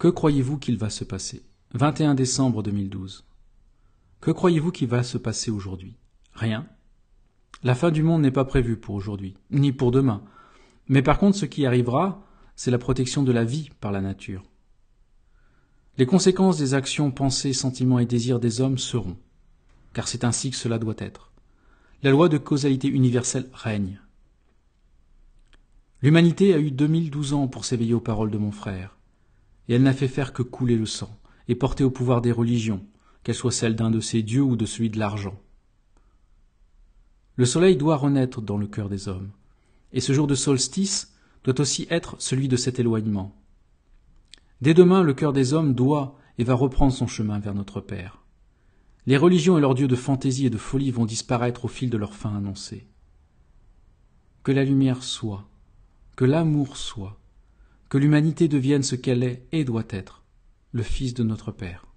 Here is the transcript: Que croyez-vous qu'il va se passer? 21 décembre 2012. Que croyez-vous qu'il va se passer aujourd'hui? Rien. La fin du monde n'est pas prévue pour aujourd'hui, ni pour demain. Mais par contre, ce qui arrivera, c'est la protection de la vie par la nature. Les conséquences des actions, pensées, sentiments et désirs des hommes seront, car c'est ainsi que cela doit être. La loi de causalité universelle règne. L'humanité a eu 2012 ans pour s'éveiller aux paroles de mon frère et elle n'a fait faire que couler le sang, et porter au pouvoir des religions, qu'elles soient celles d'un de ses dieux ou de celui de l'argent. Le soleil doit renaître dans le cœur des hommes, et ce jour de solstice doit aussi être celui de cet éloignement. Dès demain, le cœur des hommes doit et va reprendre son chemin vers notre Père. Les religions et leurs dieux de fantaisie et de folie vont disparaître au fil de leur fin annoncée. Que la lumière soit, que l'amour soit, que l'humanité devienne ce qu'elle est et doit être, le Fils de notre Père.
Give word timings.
Que 0.00 0.08
croyez-vous 0.08 0.56
qu'il 0.56 0.78
va 0.78 0.88
se 0.88 1.04
passer? 1.04 1.42
21 1.74 2.14
décembre 2.14 2.62
2012. 2.62 3.26
Que 4.22 4.30
croyez-vous 4.30 4.72
qu'il 4.72 4.88
va 4.88 5.02
se 5.02 5.18
passer 5.18 5.50
aujourd'hui? 5.50 5.98
Rien. 6.32 6.66
La 7.62 7.74
fin 7.74 7.90
du 7.90 8.02
monde 8.02 8.22
n'est 8.22 8.30
pas 8.30 8.46
prévue 8.46 8.78
pour 8.78 8.94
aujourd'hui, 8.94 9.36
ni 9.50 9.72
pour 9.72 9.90
demain. 9.90 10.24
Mais 10.88 11.02
par 11.02 11.18
contre, 11.18 11.36
ce 11.36 11.44
qui 11.44 11.66
arrivera, 11.66 12.26
c'est 12.56 12.70
la 12.70 12.78
protection 12.78 13.22
de 13.22 13.30
la 13.30 13.44
vie 13.44 13.68
par 13.78 13.92
la 13.92 14.00
nature. 14.00 14.42
Les 15.98 16.06
conséquences 16.06 16.56
des 16.56 16.72
actions, 16.72 17.10
pensées, 17.10 17.52
sentiments 17.52 17.98
et 17.98 18.06
désirs 18.06 18.40
des 18.40 18.62
hommes 18.62 18.78
seront, 18.78 19.18
car 19.92 20.08
c'est 20.08 20.24
ainsi 20.24 20.48
que 20.50 20.56
cela 20.56 20.78
doit 20.78 20.94
être. 20.96 21.30
La 22.02 22.10
loi 22.10 22.30
de 22.30 22.38
causalité 22.38 22.88
universelle 22.88 23.50
règne. 23.52 24.00
L'humanité 26.00 26.54
a 26.54 26.58
eu 26.58 26.70
2012 26.70 27.34
ans 27.34 27.48
pour 27.48 27.66
s'éveiller 27.66 27.92
aux 27.92 28.00
paroles 28.00 28.30
de 28.30 28.38
mon 28.38 28.50
frère 28.50 28.96
et 29.68 29.74
elle 29.74 29.82
n'a 29.82 29.92
fait 29.92 30.08
faire 30.08 30.32
que 30.32 30.42
couler 30.42 30.76
le 30.76 30.86
sang, 30.86 31.18
et 31.48 31.54
porter 31.54 31.84
au 31.84 31.90
pouvoir 31.90 32.20
des 32.20 32.32
religions, 32.32 32.84
qu'elles 33.22 33.34
soient 33.34 33.52
celles 33.52 33.76
d'un 33.76 33.90
de 33.90 34.00
ses 34.00 34.22
dieux 34.22 34.42
ou 34.42 34.56
de 34.56 34.66
celui 34.66 34.90
de 34.90 34.98
l'argent. 34.98 35.40
Le 37.36 37.44
soleil 37.44 37.76
doit 37.76 37.96
renaître 37.96 38.40
dans 38.40 38.58
le 38.58 38.66
cœur 38.66 38.88
des 38.88 39.08
hommes, 39.08 39.30
et 39.92 40.00
ce 40.00 40.12
jour 40.12 40.26
de 40.26 40.34
solstice 40.34 41.14
doit 41.44 41.60
aussi 41.60 41.86
être 41.90 42.16
celui 42.18 42.48
de 42.48 42.56
cet 42.56 42.78
éloignement. 42.78 43.34
Dès 44.60 44.74
demain, 44.74 45.02
le 45.02 45.14
cœur 45.14 45.32
des 45.32 45.54
hommes 45.54 45.74
doit 45.74 46.18
et 46.38 46.44
va 46.44 46.54
reprendre 46.54 46.92
son 46.92 47.06
chemin 47.06 47.38
vers 47.38 47.54
notre 47.54 47.80
Père. 47.80 48.22
Les 49.06 49.16
religions 49.16 49.56
et 49.56 49.60
leurs 49.60 49.74
dieux 49.74 49.88
de 49.88 49.96
fantaisie 49.96 50.46
et 50.46 50.50
de 50.50 50.58
folie 50.58 50.90
vont 50.90 51.06
disparaître 51.06 51.64
au 51.64 51.68
fil 51.68 51.88
de 51.90 51.96
leur 51.96 52.14
fin 52.14 52.36
annoncée. 52.36 52.86
Que 54.42 54.52
la 54.52 54.64
lumière 54.64 55.02
soit, 55.02 55.48
que 56.16 56.24
l'amour 56.24 56.76
soit, 56.76 57.19
que 57.90 57.98
l'humanité 57.98 58.46
devienne 58.46 58.84
ce 58.84 58.94
qu'elle 58.94 59.24
est 59.24 59.46
et 59.50 59.64
doit 59.64 59.84
être, 59.90 60.22
le 60.72 60.84
Fils 60.84 61.12
de 61.12 61.24
notre 61.24 61.50
Père. 61.50 61.89